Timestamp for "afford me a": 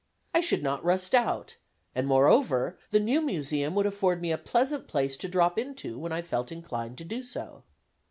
3.85-4.37